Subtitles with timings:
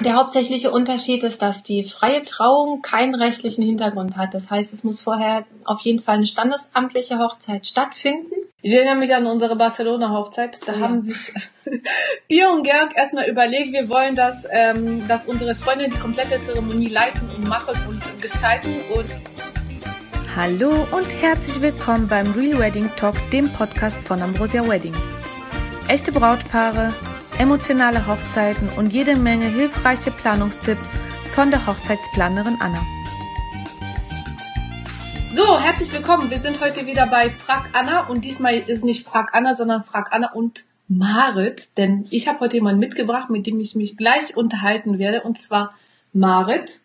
[0.00, 4.34] Der hauptsächliche Unterschied ist, dass die freie Trauung keinen rechtlichen Hintergrund hat.
[4.34, 8.32] Das heißt, es muss vorher auf jeden Fall eine standesamtliche Hochzeit stattfinden.
[8.60, 10.58] Ich erinnere mich an unsere Barcelona-Hochzeit.
[10.66, 10.80] Da Ja.
[10.80, 11.32] haben sich
[12.28, 16.88] Pia und Georg erstmal überlegt, wir wollen, dass, ähm, dass unsere Freunde die komplette Zeremonie
[16.88, 18.74] leiten und machen und gestalten.
[18.96, 19.06] Und
[20.36, 24.94] Hallo und herzlich willkommen beim Real Wedding Talk, dem Podcast von Ambrosia Wedding.
[25.86, 26.92] Echte Brautpaare,
[27.38, 30.86] emotionale Hochzeiten und jede Menge hilfreiche Planungstipps
[31.34, 32.84] von der Hochzeitsplanerin Anna.
[35.32, 36.30] so, herzlich willkommen.
[36.30, 40.12] Wir sind heute wieder bei Frag Anna und diesmal ist nicht Frag Anna, sondern Frag
[40.12, 44.98] Anna und Marit, denn ich habe heute jemanden mitgebracht, mit dem ich mich gleich unterhalten
[44.98, 45.74] werde, und zwar
[46.12, 46.82] Marit,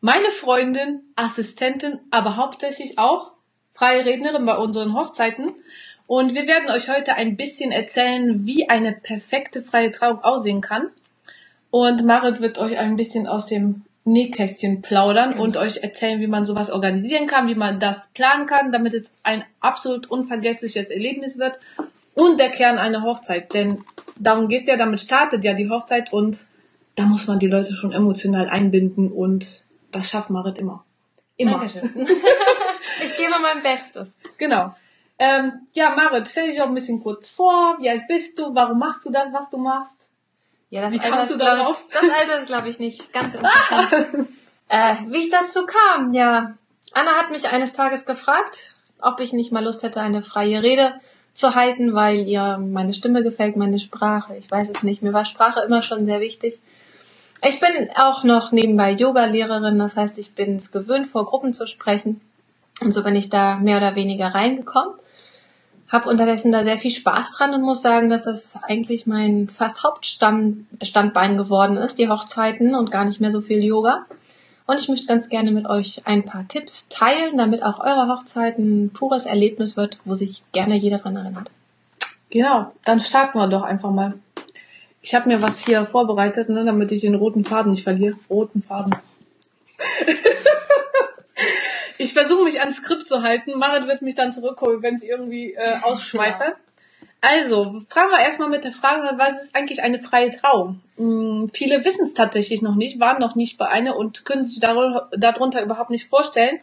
[0.00, 3.32] meine Freundin, Assistentin, aber hauptsächlich auch
[3.74, 5.50] freie Rednerin bei unseren Hochzeiten.
[6.06, 10.88] Und wir werden euch heute ein bisschen erzählen, wie eine perfekte freie Trauung aussehen kann.
[11.70, 16.44] Und Marit wird euch ein bisschen aus dem Nähkästchen plaudern und euch erzählen, wie man
[16.44, 21.58] sowas organisieren kann, wie man das planen kann, damit es ein absolut unvergessliches Erlebnis wird
[22.14, 23.54] und der Kern einer Hochzeit.
[23.54, 23.84] Denn
[24.16, 26.46] darum geht's ja, damit startet ja die Hochzeit und
[26.96, 30.84] da muss man die Leute schon emotional einbinden und das schafft Marit immer.
[31.36, 31.52] Immer.
[31.52, 31.90] Dankeschön.
[33.04, 34.16] ich gebe mein Bestes.
[34.36, 34.74] Genau.
[35.24, 37.76] Ähm, ja, Marit, stell dich auch ein bisschen kurz vor.
[37.78, 38.56] Wie alt bist du?
[38.56, 40.08] Warum machst du das, was du machst?
[40.68, 41.84] Ja, das Wie Alter ist, du glaub darauf?
[41.86, 44.28] ich, das Alter ist, glaube ich, nicht ganz interessant.
[44.68, 46.54] äh, wie ich dazu kam, ja.
[46.92, 50.94] Anna hat mich eines Tages gefragt, ob ich nicht mal Lust hätte, eine freie Rede
[51.34, 54.36] zu halten, weil ihr meine Stimme gefällt, meine Sprache.
[54.36, 55.02] Ich weiß es nicht.
[55.02, 56.58] Mir war Sprache immer schon sehr wichtig.
[57.46, 61.68] Ich bin auch noch nebenbei Yoga-Lehrerin, das heißt, ich bin es gewöhnt, vor Gruppen zu
[61.68, 62.20] sprechen.
[62.80, 64.94] Und so bin ich da mehr oder weniger reingekommen.
[65.92, 69.84] Hab unterdessen da sehr viel Spaß dran und muss sagen, dass das eigentlich mein fast
[69.84, 74.06] Hauptstandbein geworden ist, die Hochzeiten und gar nicht mehr so viel Yoga.
[74.66, 78.58] Und ich möchte ganz gerne mit euch ein paar Tipps teilen, damit auch eure Hochzeit
[78.58, 81.50] ein pures Erlebnis wird, wo sich gerne jeder dran erinnert.
[82.30, 84.14] Genau, dann starten wir doch einfach mal.
[85.02, 88.16] Ich habe mir was hier vorbereitet, ne, damit ich den roten Faden nicht verliere.
[88.30, 88.94] Roten Faden.
[92.02, 93.58] ich versuche mich ans Skript zu halten.
[93.58, 96.56] Marit wird mich dann zurückholen, wenn ich irgendwie äh, ausschweife.
[97.20, 100.80] Also, fragen wir erstmal mit der Frage, an, was ist eigentlich eine freie Trauung?
[100.96, 104.58] Hm, viele wissen es tatsächlich noch nicht, waren noch nicht bei einer und können sich
[104.58, 106.58] darunter, darunter überhaupt nicht vorstellen.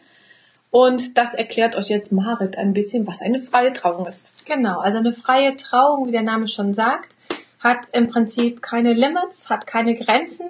[0.70, 4.34] Und das erklärt euch jetzt Marit ein bisschen, was eine freie Trauung ist.
[4.46, 7.16] Genau, also eine freie Trauung, wie der Name schon sagt,
[7.58, 10.48] hat im Prinzip keine Limits, hat keine Grenzen.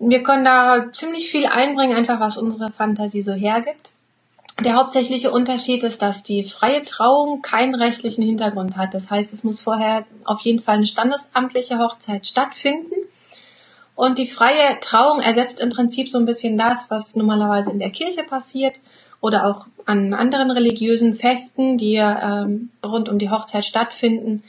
[0.00, 3.91] Wir können da ziemlich viel einbringen, einfach was unsere Fantasie so hergibt.
[4.60, 8.92] Der hauptsächliche Unterschied ist, dass die freie Trauung keinen rechtlichen Hintergrund hat.
[8.92, 12.94] Das heißt, es muss vorher auf jeden Fall eine standesamtliche Hochzeit stattfinden.
[13.94, 17.90] Und die freie Trauung ersetzt im Prinzip so ein bisschen das, was normalerweise in der
[17.90, 18.80] Kirche passiert
[19.20, 24.42] oder auch an anderen religiösen Festen, die ähm, rund um die Hochzeit stattfinden.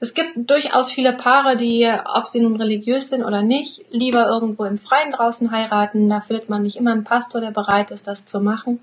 [0.00, 4.64] Es gibt durchaus viele Paare, die, ob sie nun religiös sind oder nicht, lieber irgendwo
[4.64, 6.08] im Freien draußen heiraten.
[6.08, 8.80] Da findet man nicht immer einen Pastor, der bereit ist, das zu machen.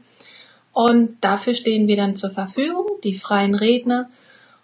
[0.73, 4.09] Und dafür stehen wir dann zur Verfügung, die freien Redner,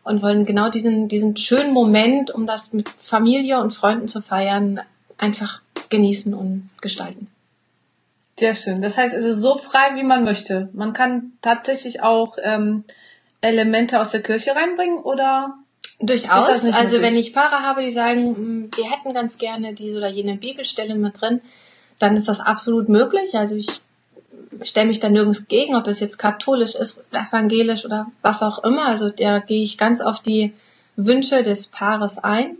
[0.03, 4.79] und wollen genau diesen, diesen schönen Moment, um das mit Familie und Freunden zu feiern,
[5.17, 7.27] einfach genießen und gestalten.
[8.38, 8.81] Sehr schön.
[8.81, 10.69] Das heißt, es ist so frei, wie man möchte.
[10.73, 12.83] Man kann tatsächlich auch ähm,
[13.41, 15.55] Elemente aus der Kirche reinbringen oder
[15.99, 16.66] Durchaus.
[16.73, 20.35] Also wenn ich Paare habe, die sagen, "Mm, wir hätten ganz gerne diese oder jene
[20.35, 21.41] Bibelstelle mit drin,
[21.99, 23.35] dann ist das absolut möglich.
[23.35, 23.67] Also ich
[24.63, 28.88] stelle mich da nirgends gegen, ob es jetzt katholisch ist, evangelisch oder was auch immer.
[28.88, 30.53] Also da gehe ich ganz auf die
[30.95, 32.57] Wünsche des Paares ein.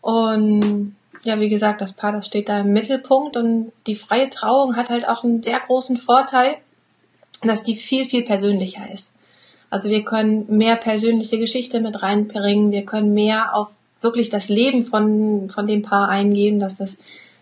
[0.00, 4.76] Und ja, wie gesagt, das Paar, das steht da im Mittelpunkt und die freie Trauung
[4.76, 6.56] hat halt auch einen sehr großen Vorteil,
[7.42, 9.16] dass die viel, viel persönlicher ist.
[9.70, 13.70] Also wir können mehr persönliche Geschichte mit reinbringen, wir können mehr auf
[14.02, 16.98] wirklich das Leben von, von dem Paar eingehen, dass das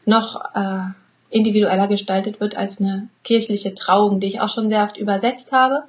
[0.06, 0.92] noch äh,
[1.32, 5.82] individueller gestaltet wird als eine kirchliche Trauung, die ich auch schon sehr oft übersetzt habe.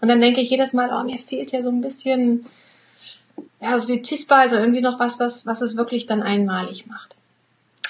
[0.00, 2.46] Und dann denke ich jedes Mal, oh, mir fehlt ja so ein bisschen,
[3.60, 7.16] ja, so die Tispa, also irgendwie noch was, was, was es wirklich dann einmalig macht.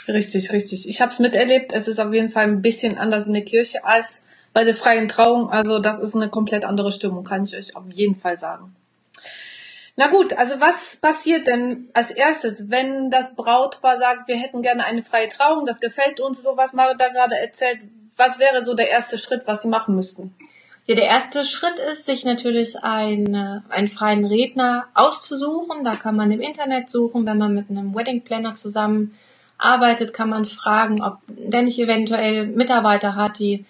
[0.06, 0.88] Richtig, richtig.
[0.88, 1.72] Ich habe es miterlebt.
[1.72, 4.24] Es ist auf jeden Fall ein bisschen anders in der Kirche als
[4.54, 5.50] bei der freien Trauung.
[5.50, 8.74] Also das ist eine komplett andere Stimmung, kann ich euch auf jeden Fall sagen.
[9.98, 14.84] Na gut, also was passiert denn als erstes, wenn das Brautpaar sagt, wir hätten gerne
[14.84, 17.80] eine freie Trauung, das gefällt uns, so was Marit da gerade erzählt.
[18.16, 20.36] Was wäre so der erste Schritt, was sie machen müssten?
[20.86, 23.34] Ja, der erste Schritt ist, sich natürlich einen,
[23.70, 25.82] einen freien Redner auszusuchen.
[25.82, 29.18] Da kann man im Internet suchen, wenn man mit einem Wedding Planner zusammen
[29.58, 33.64] arbeitet, kann man fragen, ob der nicht eventuell Mitarbeiter hat, die,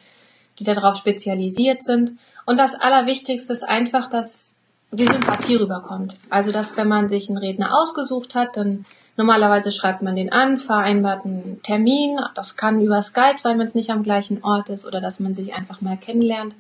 [0.59, 2.13] die darauf spezialisiert sind.
[2.45, 4.58] Und das Allerwichtigste ist einfach, dass
[4.91, 6.17] die Sympathie rüberkommt.
[6.31, 8.87] Also, dass wenn man sich einen Redner ausgesucht hat, dann
[9.17, 12.19] normalerweise schreibt man den an, vereinbart einen Termin.
[12.35, 15.35] Das kann über Skype sein, wenn es nicht am gleichen Ort ist oder dass man
[15.35, 16.55] sich einfach mal kennenlernt.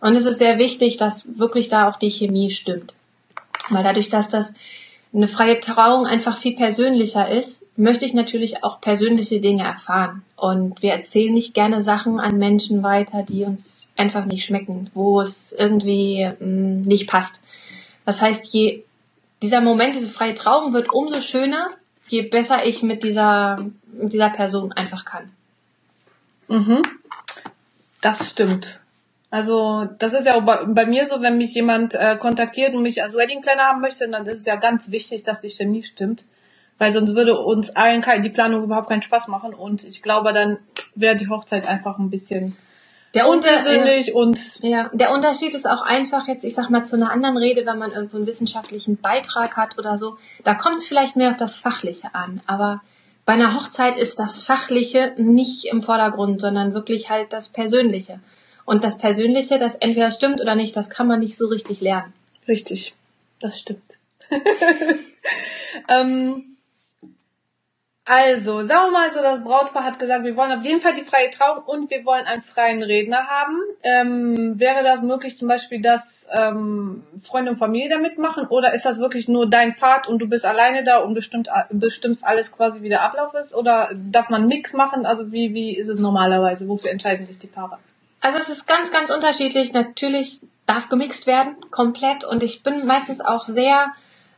[0.00, 2.94] Und es ist sehr wichtig, dass wirklich da auch die Chemie stimmt.
[3.70, 4.54] Weil dadurch, dass das
[5.12, 10.22] eine freie Trauung einfach viel persönlicher ist, möchte ich natürlich auch persönliche Dinge erfahren.
[10.36, 15.20] Und wir erzählen nicht gerne Sachen an Menschen weiter, die uns einfach nicht schmecken, wo
[15.20, 17.42] es irgendwie mh, mm, nicht passt.
[18.08, 18.84] Das heißt, je
[19.42, 21.68] dieser Moment, diese freie Trauung wird umso schöner,
[22.06, 23.56] je besser ich mit dieser,
[23.92, 25.30] mit dieser Person einfach kann.
[26.48, 26.80] Mhm.
[28.00, 28.80] Das stimmt.
[29.28, 32.80] Also das ist ja auch bei, bei mir so, wenn mich jemand äh, kontaktiert und
[32.80, 35.82] mich als Wedding Planner haben möchte, dann ist es ja ganz wichtig, dass die Chemie
[35.82, 36.24] stimmt,
[36.78, 40.56] weil sonst würde uns allen die Planung überhaupt keinen Spaß machen und ich glaube, dann
[40.94, 42.56] wäre die Hochzeit einfach ein bisschen
[43.14, 47.10] der unpersönlich und ja, der Unterschied ist auch einfach jetzt, ich sag mal zu einer
[47.10, 51.16] anderen Rede, wenn man irgendwo einen wissenschaftlichen Beitrag hat oder so, da kommt es vielleicht
[51.16, 52.82] mehr auf das Fachliche an, aber
[53.24, 58.20] bei einer Hochzeit ist das Fachliche nicht im Vordergrund, sondern wirklich halt das Persönliche.
[58.64, 62.14] Und das Persönliche, das entweder stimmt oder nicht, das kann man nicht so richtig lernen.
[62.46, 62.94] Richtig,
[63.38, 63.82] das stimmt.
[65.88, 66.47] ähm,
[68.10, 71.02] also, sagen wir mal so, das Brautpaar hat gesagt, wir wollen auf jeden Fall die
[71.02, 73.60] freie Trauung und wir wollen einen freien Redner haben.
[73.82, 78.86] Ähm, wäre das möglich zum Beispiel, dass ähm, Freunde und Familie da mitmachen oder ist
[78.86, 82.80] das wirklich nur dein Part und du bist alleine da und bestimmt, bestimmst alles quasi,
[82.80, 83.54] wie der Ablauf ist?
[83.54, 85.04] Oder darf man Mix machen?
[85.04, 86.66] Also wie, wie ist es normalerweise?
[86.66, 87.76] Wofür entscheiden sich die Paare?
[88.22, 89.74] Also es ist ganz, ganz unterschiedlich.
[89.74, 92.24] Natürlich darf gemixt werden, komplett.
[92.24, 93.92] Und ich bin meistens auch sehr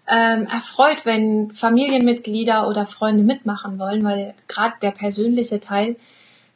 [0.08, 5.96] ähm, erfreut, wenn Familienmitglieder oder Freunde mitmachen wollen, weil gerade der persönliche Teil,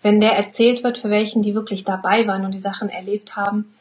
[0.02, 3.72] wenn der erzählt wird, für welchen die wirklich dabei waren und die Sachen erlebt haben,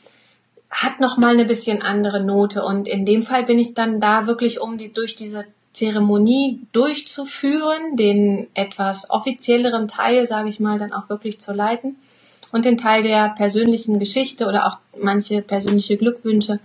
[0.70, 2.64] hat noch mal eine bisschen andere Note.
[2.64, 7.96] Und in dem Fall bin ich dann da wirklich, um die durch diese Zeremonie durchzuführen,
[7.98, 11.96] den etwas offizielleren Teil, sage ich mal, dann auch wirklich zu leiten
[12.54, 16.60] und den Teil der persönlichen Geschichte oder auch manche persönliche Glückwünsche,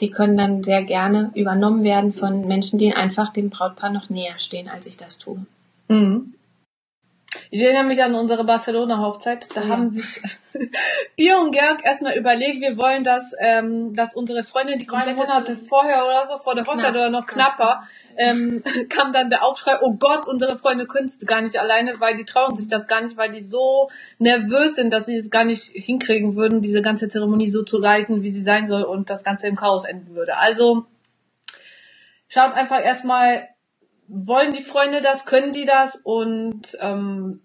[0.00, 4.38] die können dann sehr gerne übernommen werden von Menschen, die einfach dem Brautpaar noch näher
[4.38, 5.44] stehen, als ich das tue.
[5.88, 6.34] Mhm.
[7.52, 9.46] Ich erinnere mich an unsere Barcelona-Hochzeit.
[9.54, 9.68] Da ja.
[9.68, 10.22] haben sich
[11.16, 15.56] Bier und Georg erstmal überlegt, wir wollen, dass, ähm, dass unsere Freundin die drei Monate
[15.56, 16.94] vorher oder so, vor der Hochzeit Knapp.
[16.94, 17.82] oder noch knapper,
[18.16, 22.14] ähm, kam dann der Aufschrei, oh Gott, unsere Freunde können es gar nicht alleine, weil
[22.14, 25.44] die trauen sich das gar nicht, weil die so nervös sind, dass sie es gar
[25.44, 29.24] nicht hinkriegen würden, diese ganze Zeremonie so zu leiten, wie sie sein soll und das
[29.24, 30.36] Ganze im Chaos enden würde.
[30.36, 30.86] Also
[32.28, 33.48] schaut einfach erstmal,
[34.10, 37.40] wollen die Freunde das, können die das und ähm,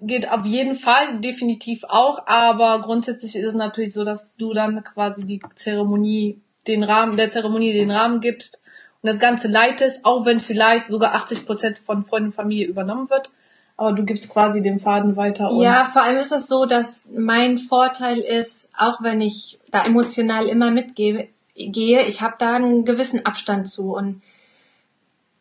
[0.00, 4.84] geht auf jeden Fall definitiv auch, aber grundsätzlich ist es natürlich so, dass du dann
[4.84, 8.62] quasi die Zeremonie, den Rahmen, der Zeremonie den Rahmen gibst
[9.02, 13.10] und das Ganze leitest, auch wenn vielleicht sogar 80 Prozent von Freunden und Familie übernommen
[13.10, 13.32] wird.
[13.76, 15.50] Aber du gibst quasi den Faden weiter.
[15.62, 20.48] ja, vor allem ist es so, dass mein Vorteil ist, auch wenn ich da emotional
[20.48, 23.94] immer mitgehe, gehe, ich habe da einen gewissen Abstand zu.
[23.94, 24.20] Und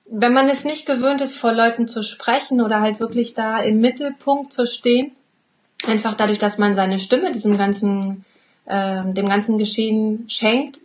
[0.10, 3.80] wenn man es nicht gewöhnt ist, vor Leuten zu sprechen oder halt wirklich da im
[3.80, 5.12] Mittelpunkt zu stehen,
[5.86, 8.26] einfach dadurch, dass man seine Stimme diesem ganzen,
[8.66, 10.80] äh, dem ganzen Geschehen schenkt,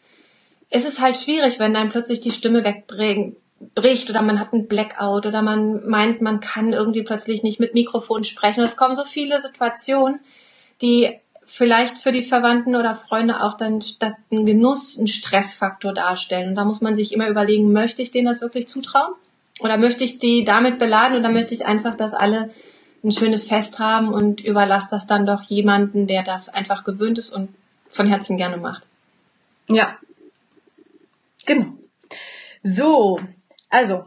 [0.71, 5.27] ist es halt schwierig, wenn dann plötzlich die Stimme wegbricht oder man hat einen Blackout
[5.27, 8.63] oder man meint, man kann irgendwie plötzlich nicht mit Mikrofon sprechen.
[8.63, 10.21] Es kommen so viele Situationen,
[10.81, 11.19] die
[11.53, 16.51] vielleicht für die Verwandten oder Freunde auch dann statt ein Genuss einen Stressfaktor darstellen.
[16.51, 19.15] Und da muss man sich immer überlegen, möchte ich denen das wirklich zutrauen?
[19.61, 22.51] Oder möchte ich die damit beladen oder möchte ich einfach, dass alle
[23.05, 27.31] ein schönes Fest haben und überlasse das dann doch jemanden, der das einfach gewöhnt ist
[27.31, 27.51] und
[27.91, 28.87] von Herzen gerne macht.
[29.69, 29.99] Ja,
[31.45, 31.73] Genau.
[32.63, 33.21] So,
[33.69, 34.05] also,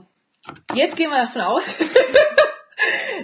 [0.74, 1.76] jetzt gehen wir davon aus,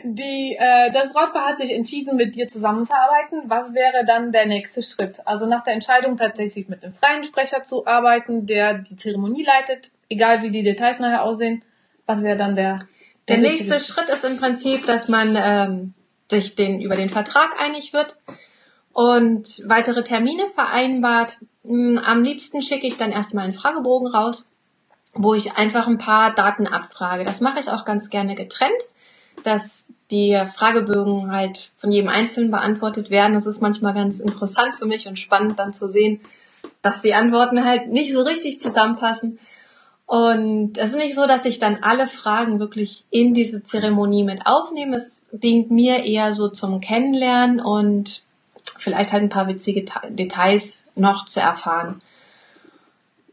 [0.04, 3.44] die, äh, das Brautpaar hat sich entschieden, mit dir zusammenzuarbeiten.
[3.46, 5.26] Was wäre dann der nächste Schritt?
[5.26, 9.92] Also nach der Entscheidung tatsächlich mit einem freien Sprecher zu arbeiten, der die Zeremonie leitet,
[10.10, 11.64] egal wie die Details nachher aussehen.
[12.06, 12.80] Was wäre dann der
[13.28, 15.94] der, der nächste Schritt ist im Prinzip, dass man ähm,
[16.30, 18.16] sich den über den Vertrag einig wird
[18.94, 21.38] und weitere Termine vereinbart.
[21.64, 24.48] Hm, am liebsten schicke ich dann erstmal einen Fragebogen raus,
[25.14, 27.24] wo ich einfach ein paar Daten abfrage.
[27.24, 28.82] Das mache ich auch ganz gerne getrennt,
[29.44, 33.34] dass die Fragebögen halt von jedem Einzelnen beantwortet werden.
[33.34, 36.20] Das ist manchmal ganz interessant für mich und spannend dann zu sehen,
[36.82, 39.40] dass die Antworten halt nicht so richtig zusammenpassen.
[40.06, 44.46] Und es ist nicht so, dass ich dann alle Fragen wirklich in diese Zeremonie mit
[44.46, 44.98] aufnehme.
[44.98, 48.24] Es dient mir eher so zum Kennenlernen und
[48.78, 52.02] vielleicht halt ein paar witzige Details noch zu erfahren.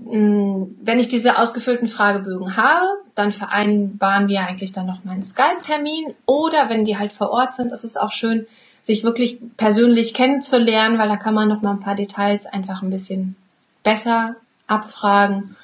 [0.04, 5.22] Hm, wenn ich diese ausgefüllten Fragebögen habe, dann vereinbaren wir eigentlich dann noch mal einen
[5.22, 6.14] Skype-Termin.
[6.26, 8.46] Oder wenn die halt vor Ort sind, ist es auch schön,
[8.80, 12.90] sich wirklich persönlich kennenzulernen, weil da kann man noch mal ein paar Details einfach ein
[12.90, 13.36] bisschen
[13.82, 14.36] besser
[14.66, 15.56] abfragen.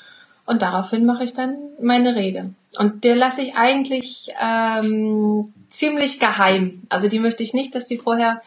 [0.47, 2.53] Und daraufhin mache ich dann meine Rede.
[2.77, 6.83] Und der lasse ich eigentlich ähm, ziemlich geheim.
[6.89, 8.43] Also die möchte ich nicht, dass die vorher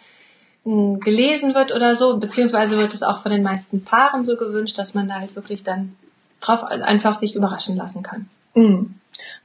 [0.67, 4.93] gelesen wird oder so, beziehungsweise wird es auch von den meisten Paaren so gewünscht, dass
[4.93, 5.95] man da halt wirklich dann
[6.41, 8.27] drauf einfach sich überraschen lassen kann.
[8.53, 8.95] Mhm.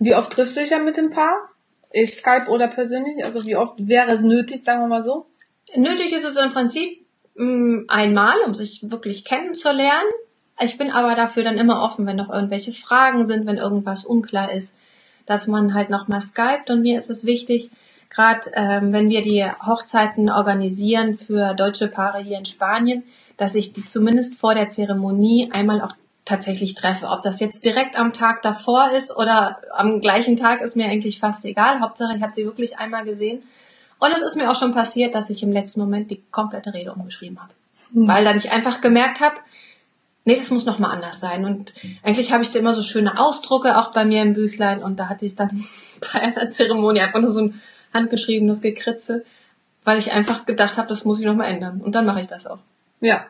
[0.01, 1.49] Wie oft triffst du dich ja mit dem Paar?
[1.91, 3.25] Ist Skype oder persönlich?
[3.25, 5.27] Also wie oft wäre es nötig, sagen wir mal so?
[5.77, 7.05] Nötig ist es im Prinzip
[7.37, 10.11] mh, hm, einmal, um sich wirklich kennenzulernen.
[10.61, 14.53] Ich bin aber dafür dann immer offen, wenn noch irgendwelche Fragen sind, wenn irgendwas unklar
[14.53, 14.75] ist,
[15.27, 16.69] dass man halt nochmal skypt.
[16.69, 17.71] Und mir ist es wichtig,
[18.13, 23.05] gerade ähm, wenn wir die Hochzeiten organisieren für deutsche Paare hier in Spanien,
[23.37, 27.09] dass ich die zumindest vor der Zeremonie einmal auch tatsächlich treffe.
[27.09, 31.19] Ob das jetzt direkt am Tag davor ist oder am gleichen Tag ist mir eigentlich
[31.19, 31.81] fast egal.
[31.81, 33.43] Hauptsache, ich habe sie wirklich einmal gesehen.
[33.99, 36.93] Und es ist mir auch schon passiert, dass ich im letzten Moment die komplette Rede
[36.93, 37.53] umgeschrieben habe.
[37.93, 38.09] Mhm.
[38.09, 39.37] Weil dann ich einfach gemerkt habe,
[40.25, 41.45] nee, das muss nochmal anders sein.
[41.45, 45.01] Und eigentlich habe ich da immer so schöne Ausdrucke auch bei mir im Büchlein und
[45.01, 45.51] da hatte ich dann
[46.13, 47.61] bei einer Zeremonie einfach nur so ein
[47.93, 49.25] handgeschriebenes Gekritzel,
[49.85, 51.81] weil ich einfach gedacht habe, das muss ich nochmal ändern.
[51.81, 52.59] Und dann mache ich das auch.
[53.01, 53.27] Ja.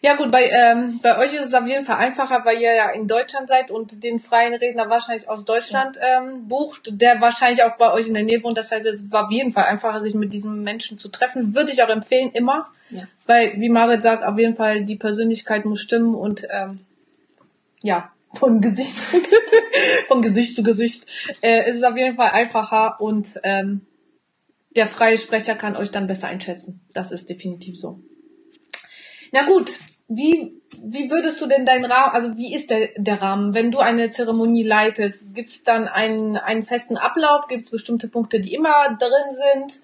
[0.00, 2.90] Ja gut, bei, ähm, bei euch ist es auf jeden Fall einfacher, weil ihr ja
[2.90, 6.22] in Deutschland seid und den freien Redner wahrscheinlich aus Deutschland ja.
[6.22, 8.58] ähm, bucht, der wahrscheinlich auch bei euch in der Nähe wohnt.
[8.58, 11.54] Das heißt, es war auf jeden Fall einfacher, sich mit diesem Menschen zu treffen.
[11.54, 12.66] Würde ich auch empfehlen, immer.
[12.90, 13.04] Ja.
[13.26, 16.76] Weil, wie Marit sagt, auf jeden Fall die Persönlichkeit muss stimmen und ähm,
[17.82, 18.96] ja, von Gesicht,
[20.08, 21.06] von Gesicht zu Gesicht
[21.40, 23.85] äh, ist es auf jeden Fall einfacher und ähm,
[24.76, 26.80] der freie Sprecher kann euch dann besser einschätzen.
[26.92, 28.00] Das ist definitiv so.
[29.32, 29.70] Na gut,
[30.08, 33.80] wie, wie würdest du denn deinen Rahmen, also wie ist der, der Rahmen, wenn du
[33.80, 35.34] eine Zeremonie leitest?
[35.34, 37.48] Gibt es dann einen, einen festen Ablauf?
[37.48, 39.82] Gibt es bestimmte Punkte, die immer drin sind?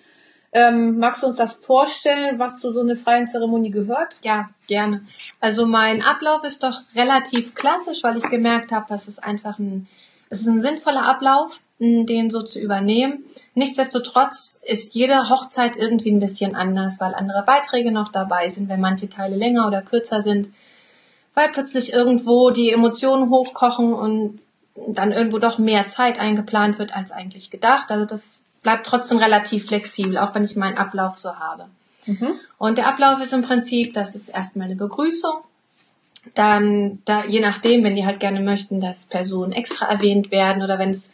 [0.55, 4.19] Ähm, magst du uns das vorstellen, was zu so einer freien Zeremonie gehört?
[4.23, 5.05] Ja, gerne.
[5.41, 9.89] Also mein Ablauf ist doch relativ klassisch, weil ich gemerkt habe, dass es einfach ein,
[10.29, 13.25] es ist ein sinnvoller Ablauf den so zu übernehmen.
[13.55, 18.81] Nichtsdestotrotz ist jede Hochzeit irgendwie ein bisschen anders, weil andere Beiträge noch dabei sind, wenn
[18.81, 20.51] manche Teile länger oder kürzer sind,
[21.35, 24.41] weil plötzlich irgendwo die Emotionen hochkochen und
[24.87, 27.91] dann irgendwo doch mehr Zeit eingeplant wird als eigentlich gedacht.
[27.91, 31.67] Also das bleibt trotzdem relativ flexibel, auch wenn ich meinen Ablauf so habe.
[32.07, 32.35] Mhm.
[32.59, 35.41] Und der Ablauf ist im Prinzip, das ist erstmal eine Begrüßung.
[36.35, 40.79] Dann, da, je nachdem, wenn die halt gerne möchten, dass Personen extra erwähnt werden oder
[40.79, 41.13] wenn es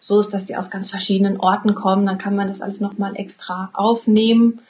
[0.00, 3.14] so ist, dass sie aus ganz verschiedenen Orten kommen, dann kann man das alles nochmal
[3.16, 4.60] extra aufnehmen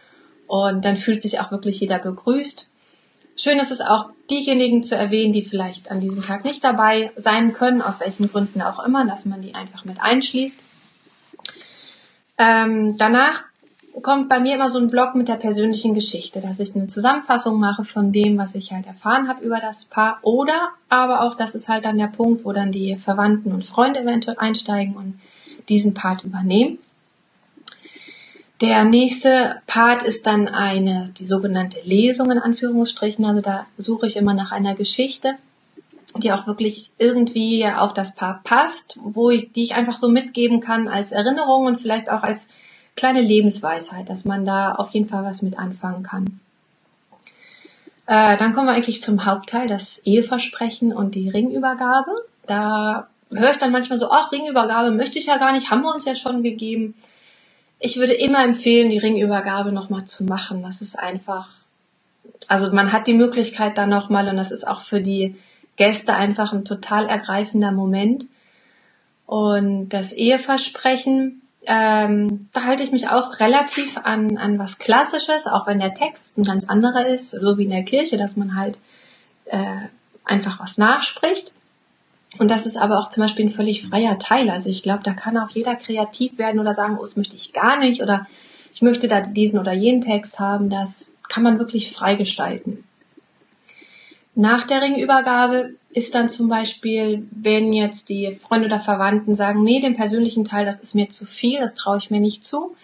[0.49, 2.69] und dann fühlt sich auch wirklich jeder begrüßt.
[3.37, 7.53] Schön ist es auch, diejenigen zu erwähnen, die vielleicht an diesem Tag nicht dabei sein
[7.53, 10.63] können, aus welchen Gründen auch immer, dass man die einfach mit einschließt.
[12.39, 13.45] Ähm, danach
[14.03, 17.59] kommt bei mir immer so ein Blog mit der persönlichen Geschichte, dass ich eine Zusammenfassung
[17.59, 20.19] mache von dem, was ich halt erfahren habe über das Paar.
[20.23, 24.01] Oder aber auch, das ist halt dann der Punkt, wo dann die Verwandten und Freunde
[24.01, 25.21] eventuell einsteigen und
[25.69, 26.79] diesen Part übernehmen.
[28.61, 33.25] Der nächste Part ist dann eine, die sogenannte Lesung in Anführungsstrichen.
[33.25, 35.35] Also da suche ich immer nach einer Geschichte,
[36.17, 40.61] die auch wirklich irgendwie auf das Paar passt, wo ich, die ich einfach so mitgeben
[40.61, 42.49] kann als Erinnerung und vielleicht auch als
[42.97, 46.41] kleine Lebensweisheit, dass man da auf jeden Fall was mit anfangen kann.
[48.07, 52.11] Äh, dann kommen wir eigentlich zum Hauptteil, das Eheversprechen und die Ringübergabe.
[52.47, 55.95] Da höre ich dann manchmal so, ach, Ringübergabe möchte ich ja gar nicht, haben wir
[55.95, 56.95] uns ja schon gegeben.
[57.79, 60.63] Ich würde immer empfehlen, die Ringübergabe nochmal zu machen.
[60.63, 61.49] Das ist einfach,
[62.49, 65.37] also man hat die Möglichkeit dann nochmal und das ist auch für die
[65.77, 68.27] Gäste einfach ein total ergreifender Moment.
[69.25, 75.67] Und das Eheversprechen, ähm, da halte ich mich auch relativ an, an was Klassisches, auch
[75.67, 78.79] wenn der Text ein ganz anderer ist, so wie in der Kirche, dass man halt
[79.47, 79.77] äh,
[80.25, 81.53] einfach was nachspricht.
[82.39, 84.51] Und das ist aber auch zum Beispiel ein völlig freier Teil.
[84.51, 87.53] Also ich glaube, da kann auch jeder kreativ werden oder sagen, oh, das möchte ich
[87.53, 88.27] gar nicht oder
[88.73, 90.71] ich möchte da diesen oder jenen Text haben.
[90.71, 92.85] Das kann man wirklich frei gestalten.
[94.41, 99.83] Nach der Ringübergabe ist dann zum Beispiel, wenn jetzt die Freunde oder Verwandten sagen, nee,
[99.83, 102.75] den persönlichen Teil, das ist mir zu viel, das traue ich mir nicht zu,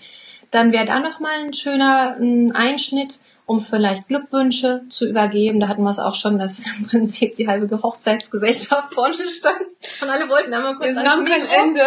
[0.51, 5.59] dann wäre da nochmal ein schöner ein Einschnitt, um vielleicht Glückwünsche zu übergeben.
[5.59, 9.63] Da hatten wir es auch schon, dass im Prinzip die halbe Hochzeitsgesellschaft vorne stand
[10.03, 11.55] und alle wollten einmal kurz Es ans kein Mikro.
[11.55, 11.87] Ende.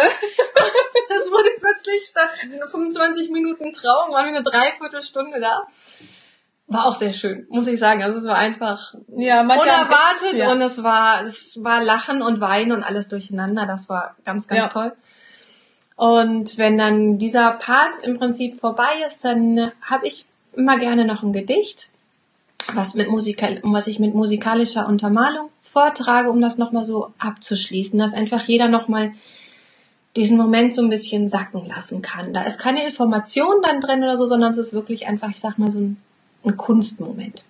[1.12, 2.30] Das wurde plötzlich statt
[2.70, 5.66] 25 Minuten Trauung, waren wir eine Dreiviertelstunde da.
[6.70, 8.02] War auch sehr schön, muss ich sagen.
[8.04, 10.52] Also es war einfach Ja, unerwartet ja.
[10.52, 13.66] und es war, es war Lachen und Weinen und alles durcheinander.
[13.66, 14.68] Das war ganz, ganz Ja.
[14.68, 14.92] toll.
[15.96, 21.24] Und wenn dann dieser Part im Prinzip vorbei ist, dann habe ich immer gerne noch
[21.24, 21.90] ein Gedicht,
[22.72, 28.14] was mit Musikal was ich mit musikalischer Untermalung vortrage, um das nochmal so abzuschließen, dass
[28.14, 29.12] einfach jeder nochmal
[30.16, 32.32] diesen Moment so ein bisschen sacken lassen kann.
[32.32, 35.58] Da ist keine Information dann drin oder so, sondern es ist wirklich einfach, ich sag
[35.58, 35.96] mal, so ein,
[36.44, 37.44] ein Kunstmoment.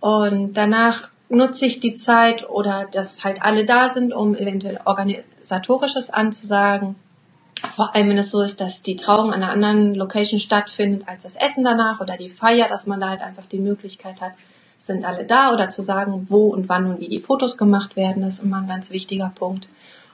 [0.00, 6.10] Und danach nutze ich die Zeit oder dass halt alle da sind, um eventuell organisatorisches
[6.10, 6.96] anzusagen.
[7.70, 11.24] Vor allem, wenn es so ist, dass die Trauung an einer anderen Location stattfindet als
[11.24, 14.32] das Essen danach oder die Feier, dass man da halt einfach die Möglichkeit hat,
[14.76, 18.22] sind alle da oder zu sagen, wo und wann und wie die Fotos gemacht werden,
[18.22, 19.68] das ist immer ein ganz wichtiger Punkt.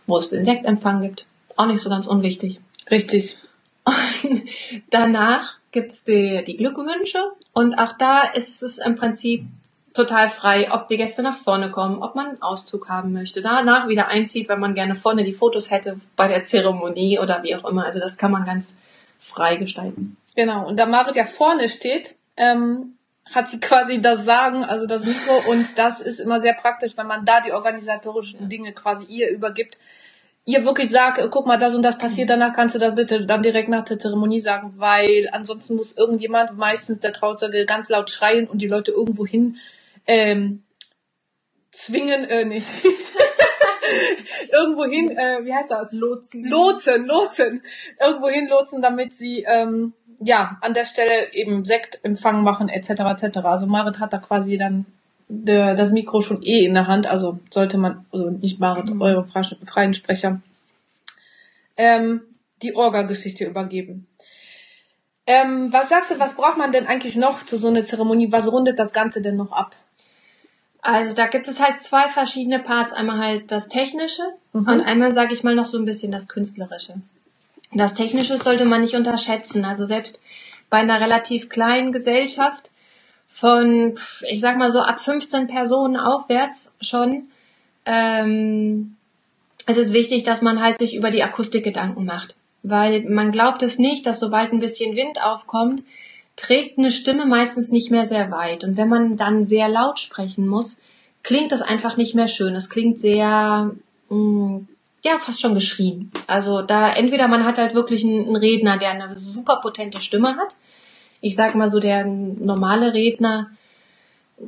[0.06, 1.26] Wo es den Sektempfang gibt,
[1.56, 2.60] auch nicht so ganz unwichtig.
[2.90, 3.38] Richtig.
[3.84, 4.42] Und
[4.90, 9.46] danach gibt's die, die Glückwünsche und auch da ist es im Prinzip
[9.94, 13.88] total frei, ob die Gäste nach vorne kommen, ob man einen Auszug haben möchte, danach
[13.88, 17.64] wieder einzieht, wenn man gerne vorne die Fotos hätte bei der Zeremonie oder wie auch
[17.64, 17.84] immer.
[17.84, 18.76] Also das kann man ganz
[19.18, 20.16] frei gestalten.
[20.34, 20.66] Genau.
[20.66, 22.96] Und da Marit ja vorne steht, ähm,
[23.32, 25.50] hat sie quasi das Sagen, also das Mikro.
[25.50, 29.78] Und das ist immer sehr praktisch, wenn man da die organisatorischen Dinge quasi ihr übergibt.
[30.46, 33.24] Ihr wirklich sagt, äh, guck mal, das und das passiert, danach kannst du das bitte
[33.24, 38.10] dann direkt nach der Zeremonie sagen, weil ansonsten muss irgendjemand, meistens der Trauzeuge, ganz laut
[38.10, 39.56] schreien und die Leute irgendwo hin
[40.06, 40.62] ähm,
[41.70, 42.66] zwingen, äh, nicht.
[44.52, 45.92] irgendwo hin, äh, wie heißt das?
[45.92, 46.44] Lotsen.
[46.44, 47.62] Lotsen, Lotsen,
[48.00, 52.90] irgendwo hin lotsen, damit sie ähm, ja an der Stelle eben Sektempfang machen etc.
[52.90, 53.38] etc.
[53.44, 54.86] Also Marit hat da quasi dann
[55.28, 59.22] der, das Mikro schon eh in der Hand, also sollte man, also nicht Marit, eure
[59.22, 60.40] fre- freien Sprecher,
[61.76, 62.22] ähm,
[62.62, 64.06] die Orga-Geschichte übergeben.
[65.26, 68.30] Ähm, was sagst du, was braucht man denn eigentlich noch zu so einer Zeremonie?
[68.30, 69.74] Was rundet das Ganze denn noch ab?
[70.82, 72.92] Also da gibt es halt zwei verschiedene Parts.
[72.92, 74.68] Einmal halt das Technische Mhm.
[74.68, 76.94] und einmal sage ich mal noch so ein bisschen das Künstlerische.
[77.72, 79.64] Das Technische sollte man nicht unterschätzen.
[79.64, 80.22] Also selbst
[80.68, 82.70] bei einer relativ kleinen Gesellschaft
[83.34, 83.94] von,
[84.28, 87.24] ich sag mal so ab 15 Personen aufwärts schon,
[87.84, 88.94] ähm,
[89.66, 92.36] es ist wichtig, dass man halt sich über die Akustik Gedanken macht.
[92.62, 95.82] Weil man glaubt es nicht, dass sobald ein bisschen Wind aufkommt,
[96.36, 98.62] trägt eine Stimme meistens nicht mehr sehr weit.
[98.62, 100.80] Und wenn man dann sehr laut sprechen muss,
[101.24, 102.54] klingt das einfach nicht mehr schön.
[102.54, 103.72] Es klingt sehr,
[104.10, 104.60] mh,
[105.04, 106.12] ja, fast schon geschrien.
[106.28, 110.36] Also da entweder man hat halt wirklich einen, einen Redner, der eine super potente Stimme
[110.36, 110.54] hat.
[111.24, 113.48] Ich sag mal so, der normale Redner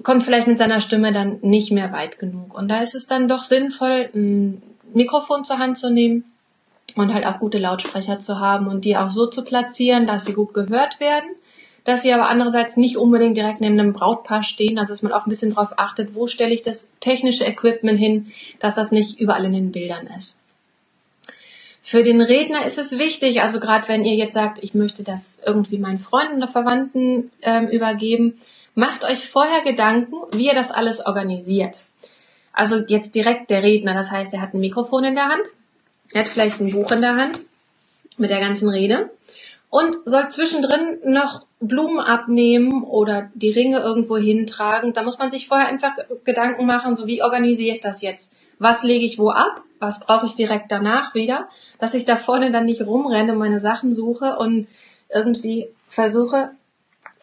[0.03, 2.53] kommt vielleicht mit seiner Stimme dann nicht mehr weit genug.
[2.53, 4.61] Und da ist es dann doch sinnvoll, ein
[4.93, 6.25] Mikrofon zur Hand zu nehmen
[6.95, 10.35] und halt auch gute Lautsprecher zu haben und die auch so zu platzieren, dass sie
[10.35, 11.31] gut gehört werden,
[11.85, 15.25] dass sie aber andererseits nicht unbedingt direkt neben einem Brautpaar stehen, also dass man auch
[15.25, 19.47] ein bisschen darauf achtet, wo stelle ich das technische Equipment hin, dass das nicht überall
[19.47, 20.41] in den Bildern ist.
[21.89, 25.39] Für den Redner ist es wichtig, also gerade wenn ihr jetzt sagt, ich möchte das
[25.47, 28.37] irgendwie meinen Freunden oder Verwandten ähm, übergeben,
[28.75, 31.87] macht euch vorher Gedanken, wie ihr das alles organisiert.
[32.53, 35.47] Also jetzt direkt der Redner, das heißt, er hat ein Mikrofon in der Hand,
[36.11, 37.39] er hat vielleicht ein Buch in der Hand
[38.19, 39.09] mit der ganzen Rede
[39.71, 44.93] und soll zwischendrin noch Blumen abnehmen oder die Ringe irgendwo hintragen.
[44.93, 45.93] Da muss man sich vorher einfach
[46.25, 48.35] Gedanken machen, so wie organisiere ich das jetzt?
[48.59, 49.63] Was lege ich wo ab?
[49.79, 51.49] Was brauche ich direkt danach wieder?
[51.79, 54.67] Dass ich da vorne dann nicht rumrenne, meine Sachen suche und
[55.13, 56.51] irgendwie versuche,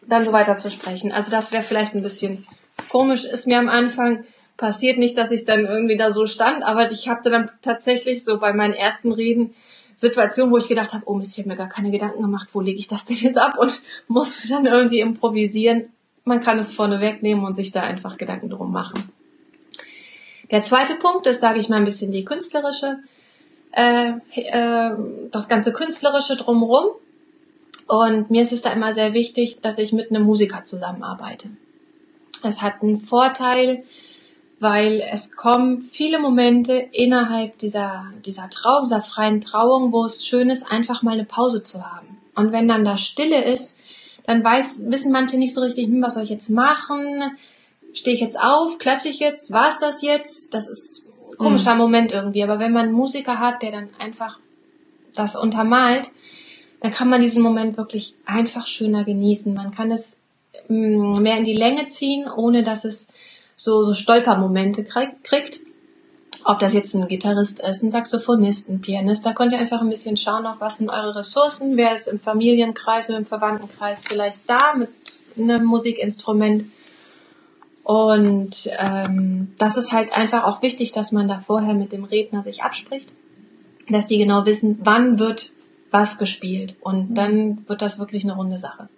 [0.06, 1.12] dann so weiter zu sprechen.
[1.12, 2.46] Also das wäre vielleicht ein bisschen
[2.88, 4.24] komisch, ist mir am Anfang
[4.56, 8.38] passiert nicht, dass ich dann irgendwie da so stand, aber ich hatte dann tatsächlich so
[8.38, 9.54] bei meinen ersten Reden
[9.96, 12.60] Situationen, wo ich gedacht habe, oh Mist, ich habe mir gar keine Gedanken gemacht, wo
[12.60, 15.90] lege ich das denn jetzt ab und musste dann irgendwie improvisieren.
[16.24, 19.10] Man kann es vorne wegnehmen und sich da einfach Gedanken drum machen.
[20.54, 23.00] Der zweite Punkt ist, sage ich mal, ein bisschen die künstlerische,
[23.72, 24.90] äh, äh,
[25.32, 26.90] das ganze künstlerische drumherum.
[27.88, 31.48] Und mir ist es da immer sehr wichtig, dass ich mit einem Musiker zusammenarbeite.
[32.44, 33.82] Es hat einen Vorteil,
[34.60, 40.50] weil es kommen viele Momente innerhalb dieser, dieser Trauung, dieser freien Trauung, wo es schön
[40.50, 42.16] ist, einfach mal eine Pause zu haben.
[42.36, 43.76] Und wenn dann da Stille ist,
[44.24, 47.36] dann weiß, wissen manche nicht so richtig, hm, was soll ich jetzt machen?
[47.94, 48.78] Stehe ich jetzt auf?
[48.78, 49.52] Klatsche ich jetzt?
[49.52, 50.52] War es das jetzt?
[50.52, 52.42] Das ist ein komischer Moment irgendwie.
[52.42, 54.38] Aber wenn man einen Musiker hat, der dann einfach
[55.14, 56.10] das untermalt,
[56.80, 59.54] dann kann man diesen Moment wirklich einfach schöner genießen.
[59.54, 60.18] Man kann es
[60.68, 63.08] mm, mehr in die Länge ziehen, ohne dass es
[63.56, 65.60] so, so Stolpermomente kriegt.
[66.44, 69.88] Ob das jetzt ein Gitarrist ist, ein Saxophonist, ein Pianist, da könnt ihr einfach ein
[69.88, 74.50] bisschen schauen, auch was sind eure Ressourcen, wer ist im Familienkreis oder im Verwandtenkreis vielleicht
[74.50, 74.90] da mit
[75.38, 76.64] einem Musikinstrument.
[77.84, 82.42] Und ähm, das ist halt einfach auch wichtig, dass man da vorher mit dem Redner
[82.42, 83.10] sich abspricht,
[83.88, 85.52] dass die genau wissen, wann wird
[85.90, 86.76] was gespielt.
[86.80, 88.88] Und dann wird das wirklich eine runde Sache.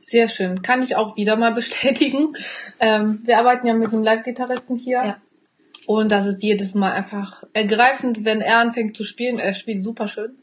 [0.00, 0.62] Sehr schön.
[0.62, 2.34] Kann ich auch wieder mal bestätigen.
[2.80, 5.04] Ähm, wir arbeiten ja mit einem Live-Gitarristen hier.
[5.04, 5.16] Ja.
[5.86, 9.38] Und das ist jedes Mal einfach ergreifend, wenn er anfängt zu spielen.
[9.38, 10.38] Er spielt super schön.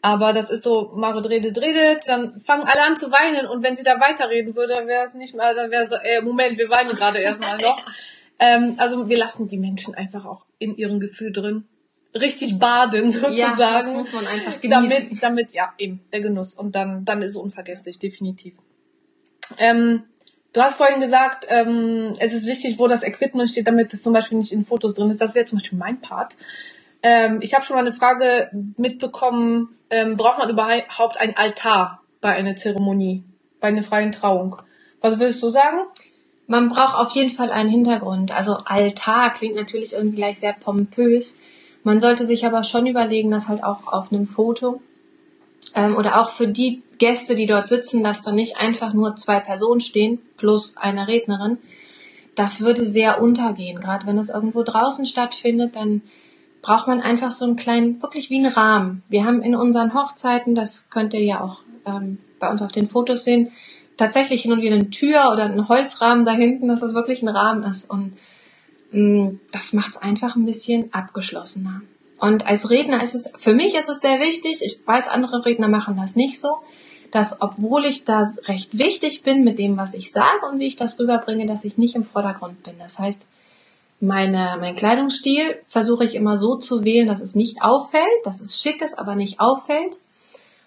[0.00, 3.74] Aber das ist so, Marit redet, redet, dann fangen alle an zu weinen und wenn
[3.74, 6.70] sie da weiterreden würde, dann wäre es nicht mehr, dann wäre so, ey, Moment, wir
[6.70, 7.84] weinen gerade erstmal noch.
[8.38, 11.66] ähm, also wir lassen die Menschen einfach auch in ihrem Gefühl drin.
[12.14, 13.34] Richtig baden sozusagen.
[13.36, 14.70] Ja, das muss man einfach genießen.
[14.70, 16.54] Damit, damit, ja, eben, der Genuss.
[16.54, 18.54] Und dann, dann ist es unvergesslich, definitiv.
[19.58, 20.04] Ähm,
[20.52, 24.12] du hast vorhin gesagt, ähm, es ist wichtig, wo das Equipment steht, damit es zum
[24.12, 25.20] Beispiel nicht in Fotos drin ist.
[25.20, 26.36] Das wäre zum Beispiel mein Part.
[27.02, 32.30] Ähm, ich habe schon mal eine Frage mitbekommen, ähm, braucht man überhaupt einen Altar bei
[32.30, 33.22] einer Zeremonie,
[33.60, 34.56] bei einer freien Trauung?
[35.00, 35.78] Was würdest du sagen?
[36.46, 38.34] Man braucht auf jeden Fall einen Hintergrund.
[38.34, 41.38] Also Altar klingt natürlich irgendwie gleich sehr pompös.
[41.84, 44.80] Man sollte sich aber schon überlegen, dass halt auch auf einem Foto
[45.74, 49.40] ähm, oder auch für die Gäste, die dort sitzen, dass da nicht einfach nur zwei
[49.40, 51.58] Personen stehen plus eine Rednerin.
[52.34, 53.80] Das würde sehr untergehen.
[53.80, 56.02] Gerade wenn es irgendwo draußen stattfindet, dann
[56.68, 59.02] braucht man einfach so einen kleinen, wirklich wie einen Rahmen.
[59.08, 62.86] Wir haben in unseren Hochzeiten, das könnt ihr ja auch ähm, bei uns auf den
[62.86, 63.52] Fotos sehen,
[63.96, 67.28] tatsächlich hin und wieder eine Tür oder einen Holzrahmen da hinten, dass das wirklich ein
[67.28, 67.90] Rahmen ist.
[67.90, 68.18] Und
[68.92, 71.80] mh, mm, das macht es einfach ein bisschen abgeschlossener.
[72.18, 75.68] Und als Redner ist es, für mich ist es sehr wichtig, ich weiß, andere Redner
[75.68, 76.58] machen das nicht so,
[77.12, 80.76] dass obwohl ich da recht wichtig bin mit dem, was ich sage und wie ich
[80.76, 82.74] das rüberbringe, dass ich nicht im Vordergrund bin.
[82.78, 83.26] Das heißt,
[84.00, 88.60] meine, mein Kleidungsstil versuche ich immer so zu wählen, dass es nicht auffällt, dass es
[88.60, 89.98] schick ist, aber nicht auffällt.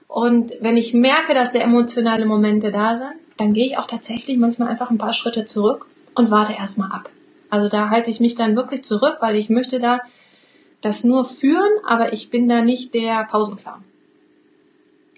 [0.07, 4.37] Und wenn ich merke, dass sehr emotionale Momente da sind, dann gehe ich auch tatsächlich
[4.37, 7.09] manchmal einfach ein paar Schritte zurück und warte erstmal ab.
[7.49, 9.99] Also da halte ich mich dann wirklich zurück, weil ich möchte da
[10.81, 13.83] das nur führen, aber ich bin da nicht der Pausenclown.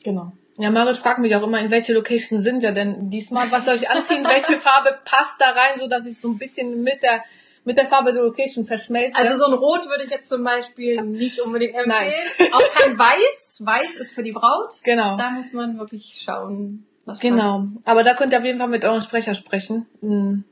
[0.03, 0.31] Genau.
[0.57, 3.51] Ja, Marit fragt mich auch immer, in welche Location sind wir denn diesmal?
[3.51, 4.23] Was soll ich anziehen?
[4.23, 7.23] welche Farbe passt da rein, so dass ich so ein bisschen mit der
[7.65, 9.17] mit der Farbe der Location verschmelzt.
[9.17, 12.13] Also so ein Rot würde ich jetzt zum Beispiel nicht unbedingt empfehlen.
[12.39, 12.53] Nein.
[12.53, 13.61] Auch kein Weiß.
[13.63, 14.75] Weiß ist für die Braut.
[14.83, 15.17] Genau.
[15.17, 17.59] Da muss man wirklich schauen, was Genau.
[17.59, 17.87] Passt.
[17.87, 19.85] Aber da könnt ihr auf jeden Fall mit eurem Sprecher sprechen.
[20.01, 20.43] Hm.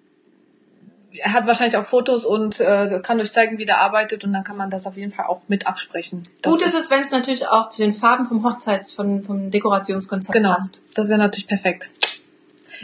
[1.13, 4.45] Er hat wahrscheinlich auch Fotos und äh, kann euch zeigen, wie der arbeitet und dann
[4.45, 6.23] kann man das auf jeden Fall auch mit absprechen.
[6.41, 9.51] Das Gut ist es, wenn es natürlich auch zu den Farben vom Hochzeits, vom, vom
[9.51, 10.53] Dekorationskonzept genau.
[10.53, 10.81] passt.
[10.93, 11.89] Das wäre natürlich perfekt.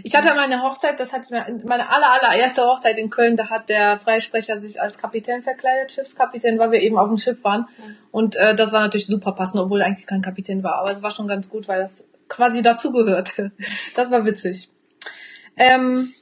[0.04, 1.34] Ich hatte meine Hochzeit, das hatte
[1.64, 6.60] meine aller, allererste Hochzeit in Köln, da hat der Freisprecher sich als Kapitän verkleidet, Schiffskapitän,
[6.60, 7.68] weil wir eben auf dem Schiff waren.
[8.12, 10.76] Und äh, das war natürlich super passend, obwohl eigentlich kein Kapitän war.
[10.76, 13.52] Aber es war schon ganz gut, weil das quasi dazugehörte.
[13.96, 14.70] Das war witzig.
[15.56, 16.14] Ähm,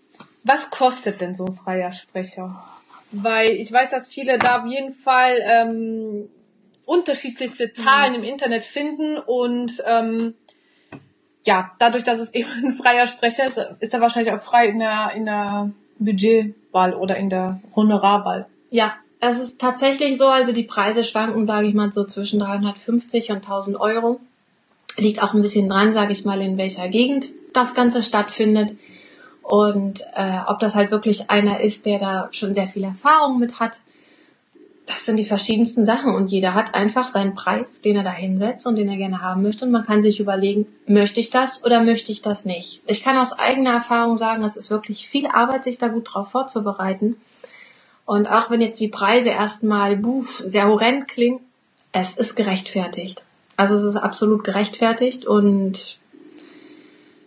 [0.44, 2.64] was kostet denn so ein freier Sprecher?
[3.12, 6.30] Weil ich weiß, dass viele da auf jeden Fall ähm,
[6.86, 8.20] unterschiedlichste Zahlen mhm.
[8.20, 10.36] im Internet finden und ähm,
[11.46, 14.80] ja, dadurch, dass es eben ein freier Sprecher ist, ist er wahrscheinlich auch frei in
[14.80, 18.48] der, in der Budgetwahl oder in der Honorarwahl.
[18.70, 23.32] Ja, es ist tatsächlich so, also die Preise schwanken, sage ich mal, so zwischen 350
[23.32, 24.20] und 1000 Euro.
[24.98, 28.76] Liegt auch ein bisschen dran, sage ich mal, in welcher Gegend das Ganze stattfindet.
[29.42, 33.60] Und äh, ob das halt wirklich einer ist, der da schon sehr viel Erfahrung mit
[33.60, 33.82] hat
[34.86, 38.68] das sind die verschiedensten Sachen und jeder hat einfach seinen Preis, den er da hinsetzt
[38.68, 41.84] und den er gerne haben möchte und man kann sich überlegen, möchte ich das oder
[41.84, 42.82] möchte ich das nicht.
[42.86, 46.30] Ich kann aus eigener Erfahrung sagen, es ist wirklich viel Arbeit, sich da gut drauf
[46.30, 47.18] vorzubereiten.
[48.06, 51.40] Und auch wenn jetzt die Preise erstmal buff, sehr horrend klingen,
[51.92, 53.24] es ist gerechtfertigt.
[53.58, 55.98] Also es ist absolut gerechtfertigt und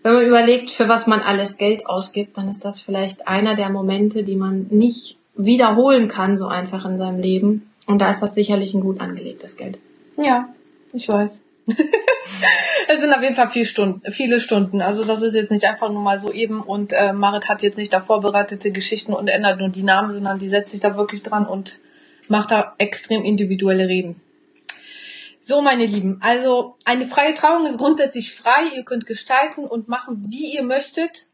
[0.02, 3.68] wenn man überlegt, für was man alles Geld ausgibt, dann ist das vielleicht einer der
[3.68, 7.70] Momente, die man nicht wiederholen kann, so einfach in seinem Leben.
[7.86, 9.78] Und da ist das sicherlich ein gut angelegtes Geld.
[10.18, 10.48] Ja,
[10.92, 11.42] ich weiß.
[12.88, 14.82] es sind auf jeden Fall viel Stunden, viele Stunden.
[14.82, 17.78] Also das ist jetzt nicht einfach nur mal so eben und äh, Marit hat jetzt
[17.78, 21.22] nicht da vorbereitete Geschichten und ändert nur die Namen, sondern die setzt sich da wirklich
[21.22, 21.80] dran und
[22.28, 24.20] macht da extrem individuelle Reden.
[25.40, 28.70] So, meine Lieben, also eine freie Trauung ist grundsätzlich frei.
[28.74, 31.27] Ihr könnt gestalten und machen, wie ihr möchtet.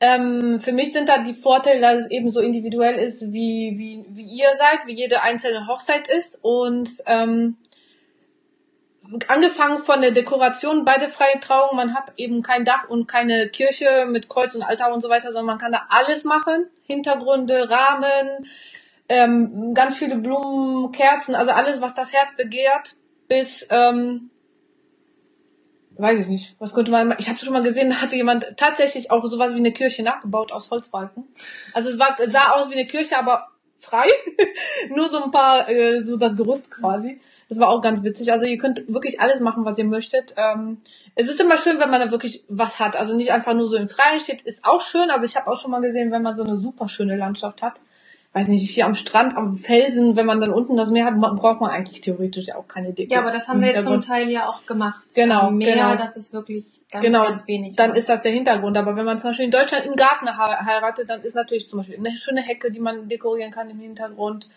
[0.00, 4.04] Ähm, für mich sind da die Vorteile, dass es eben so individuell ist, wie, wie,
[4.08, 6.38] wie ihr seid, wie jede einzelne Hochzeit ist.
[6.40, 7.58] Und ähm,
[9.28, 11.76] angefangen von der Dekoration bei der freien Trauung.
[11.76, 15.32] Man hat eben kein Dach und keine Kirche mit Kreuz und Altar und so weiter,
[15.32, 16.66] sondern man kann da alles machen.
[16.84, 18.48] Hintergründe, Rahmen,
[19.08, 22.94] ähm, ganz viele Blumen, Kerzen, also alles, was das Herz begehrt,
[23.28, 24.30] bis ähm,
[26.00, 29.10] weiß ich nicht, was könnte man, ich habe schon mal gesehen, da hatte jemand tatsächlich
[29.10, 31.24] auch sowas wie eine Kirche nachgebaut aus Holzbalken.
[31.72, 34.06] Also es war, sah aus wie eine Kirche, aber frei,
[34.94, 37.20] nur so ein paar, äh, so das Gerüst quasi.
[37.48, 38.30] Das war auch ganz witzig.
[38.30, 40.34] Also ihr könnt wirklich alles machen, was ihr möchtet.
[40.36, 40.78] Ähm,
[41.16, 42.96] es ist immer schön, wenn man da wirklich was hat.
[42.96, 45.10] Also nicht einfach nur so im Freien steht, ist auch schön.
[45.10, 47.80] Also ich habe auch schon mal gesehen, wenn man so eine super schöne Landschaft hat,
[48.32, 51.60] weiß nicht, hier am Strand, am Felsen, wenn man dann unten das Meer hat, braucht
[51.60, 53.12] man eigentlich theoretisch auch keine Deko.
[53.12, 55.04] Ja, aber das haben wir jetzt zum Teil ja auch gemacht.
[55.16, 55.96] Genau, Am Meer, genau.
[55.96, 57.74] das ist wirklich ganz, genau, ganz wenig.
[57.74, 58.76] dann ist das der Hintergrund.
[58.76, 61.80] Aber wenn man zum Beispiel in Deutschland im Garten he- heiratet, dann ist natürlich zum
[61.80, 64.48] Beispiel eine schöne Hecke, die man dekorieren kann im Hintergrund.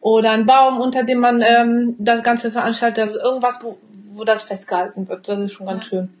[0.00, 3.00] Oder ein Baum, unter dem man ähm, das Ganze veranstaltet.
[3.02, 3.76] Also irgendwas, wo,
[4.12, 5.28] wo das festgehalten wird.
[5.28, 5.88] Das ist schon ganz Ja.
[5.90, 6.14] schön.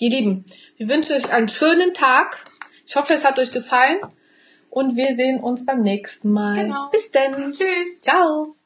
[0.00, 0.44] Ihr Lieben,
[0.76, 2.44] wir wünschen euch einen schönen Tag.
[2.86, 4.00] Ich hoffe, es hat euch gefallen.
[4.72, 6.54] Und wir sehen uns beim nächsten Mal.
[6.54, 6.88] Genau.
[6.90, 7.52] Bis denn.
[7.52, 8.00] Tschüss.
[8.00, 8.56] Ciao.